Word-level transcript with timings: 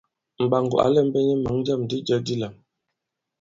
Mɓàŋgò 0.49 0.77
ǎ 0.85 0.87
lɛ̄mbɛ̄ 0.95 1.21
nyɛ̄ 1.27 1.39
mǎn 1.43 1.57
jâm 1.65 1.81
di 1.89 1.97
jɛ̄ 2.07 2.17
dilām. 2.25 2.55